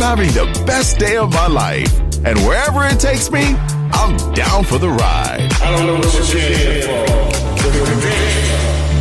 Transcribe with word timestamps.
I'm 0.00 0.16
having 0.16 0.30
the 0.32 0.46
best 0.64 1.00
day 1.00 1.16
of 1.16 1.32
my 1.32 1.48
life. 1.48 1.92
And 2.24 2.38
wherever 2.46 2.84
it 2.86 3.00
takes 3.00 3.32
me, 3.32 3.42
I'm 3.42 4.16
down 4.32 4.62
for 4.62 4.78
the 4.78 4.88
ride. 4.88 5.52
I 5.60 5.76
don't 5.76 5.86
know 5.88 5.96
what 5.96 6.14
you're 6.14 6.40
here 6.40 6.82
for. 6.82 7.04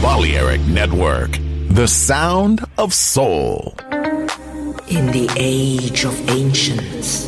Balearic 0.02 0.62
Network, 0.62 1.38
the 1.70 1.88
sound 1.88 2.65
of 2.79 2.96
soul. 2.96 3.75
In 4.88 5.12
the 5.12 5.29
age 5.38 6.04
of 6.04 6.29
ancients, 6.31 7.27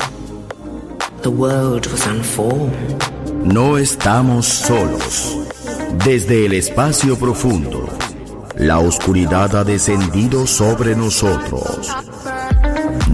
the 1.22 1.30
world 1.30 1.86
was 1.92 2.08
unformed. 2.08 3.04
No 3.46 3.78
estamos 3.78 4.48
solos. 4.48 5.36
Desde 6.04 6.48
el 6.48 6.54
espacio 6.54 7.20
profundo, 7.20 7.88
la 8.58 8.80
oscuridad 8.80 9.56
ha 9.56 9.64
descendido 9.64 10.48
sobre 10.48 10.96
nosotros. 10.96 12.09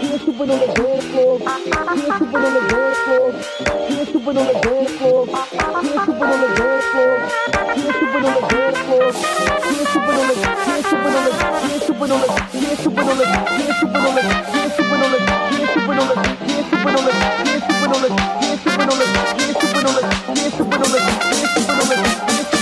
Here's 0.00 0.24
to 0.24 0.30
on 0.32 0.48
the 0.48 0.56
dance 0.76 1.04
floor. 1.06 1.38
Here's 1.38 2.18
to 2.18 2.24
on 2.26 2.52
the 2.54 2.62
dance 2.70 2.98
floor. 3.04 3.32
Here's 3.88 4.08
to 4.12 4.18
on 4.18 4.34
the 4.34 4.44
dance 4.62 4.92
floor. 4.96 5.26
Here's 5.26 6.04
to 6.06 6.12
on 6.12 6.30
the 6.32 6.48
dance 6.56 6.86
floor. 6.92 7.16
Here's 7.76 7.96
to 7.96 8.08
on 8.08 8.22
the 8.22 8.32
dance 8.48 8.78
floor. 8.86 9.12
On 10.06 10.28
the 10.28 10.36
here's 10.36 10.36
to 10.36 10.36
on 10.36 10.36
the 10.36 10.42
here's 11.56 11.86
to 11.86 11.96
on 11.96 12.08
the 12.08 12.26
here's 12.56 12.80
to 12.80 12.96
on 12.96 13.16
the 13.16 13.26
here's 13.26 13.76
to 13.76 14.86
on 14.86 15.04
the 15.04 15.20
here's 15.26 15.74
to 15.76 15.88
on 15.88 15.96
the 15.96 16.14
here's 16.46 16.66
to 16.66 16.76
on 16.76 17.04
the 17.86 18.12
here's 18.26 18.64
to 18.64 18.74
on 18.76 18.92
the 18.96 19.02
here's 20.36 20.54
to 20.54 20.64
on 20.64 20.82
the 20.82 21.00
here's 21.32 21.54
to 21.54 21.72
on 21.72 22.50
the 22.50 22.55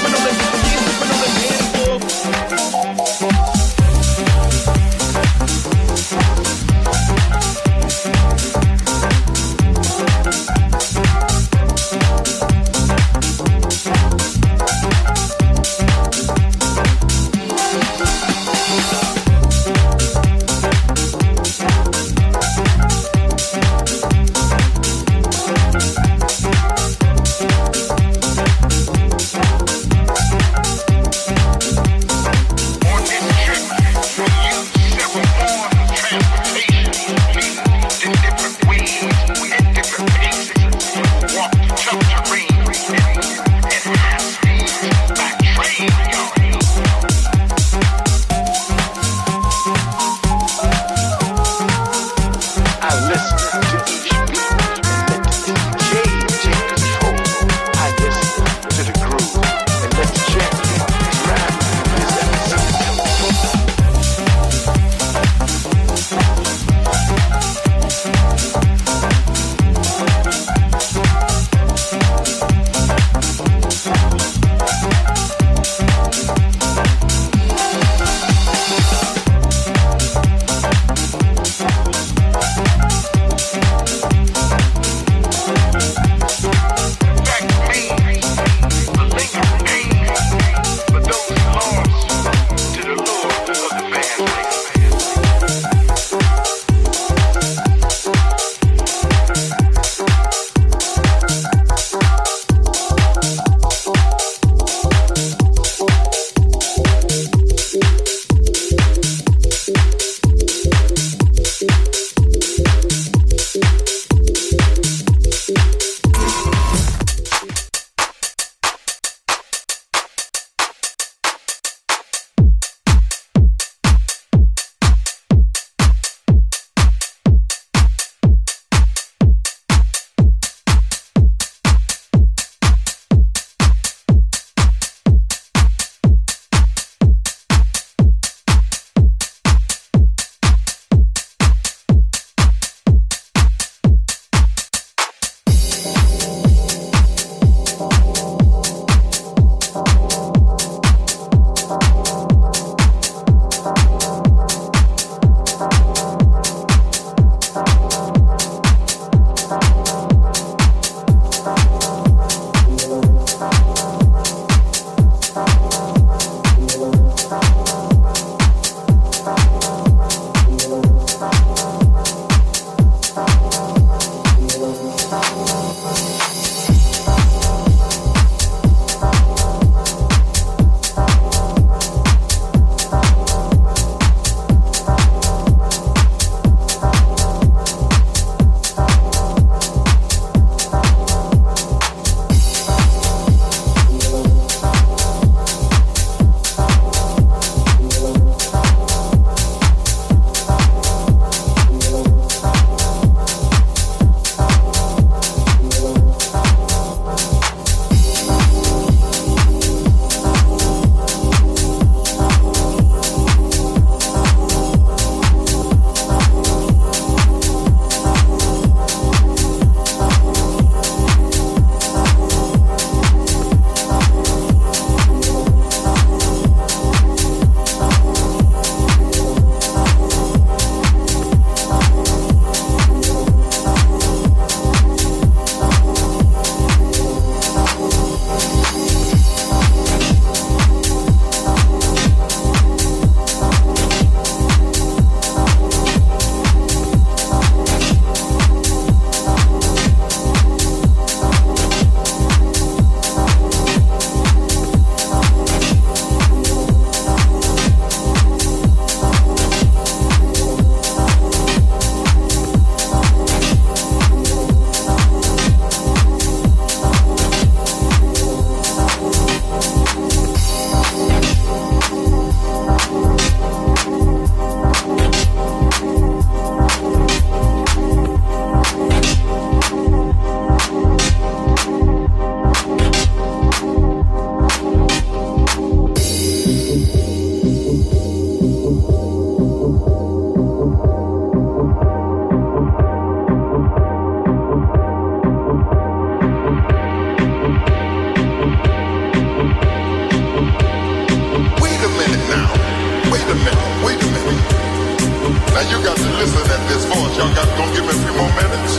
you 305.71 305.79
got 305.83 305.97
to 305.97 306.11
listen 306.21 306.45
at 306.51 306.63
this 306.69 306.85
voice. 306.85 307.17
Y'all 307.17 307.35
got 307.35 307.49
to 307.49 307.65
give 307.75 307.85
me 307.85 307.91
a 307.91 308.01
few 308.05 308.15
more 308.21 308.33
minutes. 308.41 308.73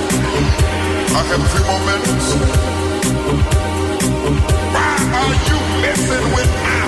I 1.15 1.21
have 1.29 1.41
a 1.41 1.49
few 1.53 1.65
more 1.69 1.83
minutes. 1.89 2.27
Why 4.75 4.95
are 5.19 5.35
you 5.49 5.57
messing 5.81 6.25
with 6.35 6.84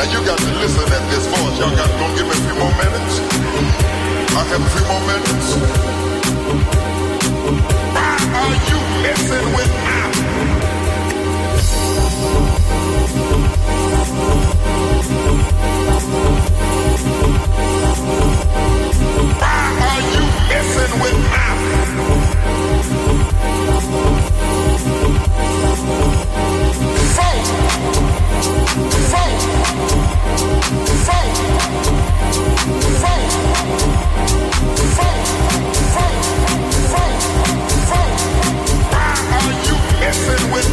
Now 0.00 0.10
you 0.10 0.24
got 0.24 0.38
to 0.38 0.50
listen 0.56 0.90
at 0.96 1.10
this 1.10 1.26
voice. 1.26 1.58
Y'all 1.60 1.76
got 1.76 1.84
to 1.84 2.16
give 2.16 2.24
me 2.24 2.32
a 2.32 2.40
few 2.40 2.56
more 2.56 2.72
minutes. 2.72 3.20
I 4.32 4.40
have 4.48 4.62
a 4.64 4.70
few 4.72 4.84
more 4.88 5.04
minutes. 5.12 5.48
Why 7.92 8.16
are 8.40 8.56
you 8.70 8.80
messing 9.02 9.46
with 9.52 9.68
me? 9.84 10.39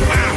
Wow. 0.08 0.37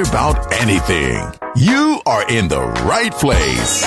About 0.00 0.54
anything, 0.54 1.20
you 1.54 2.00
are 2.06 2.26
in 2.30 2.48
the 2.48 2.62
right 2.86 3.12
place. 3.12 3.84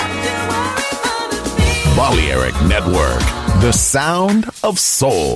Balearic 1.96 2.54
Network, 2.68 3.20
the 3.62 3.72
sound 3.72 4.46
of 4.64 4.78
soul. 4.78 5.36